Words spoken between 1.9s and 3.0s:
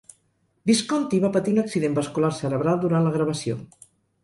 vascular cerebral